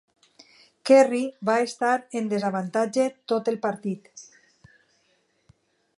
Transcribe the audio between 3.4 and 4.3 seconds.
el partit.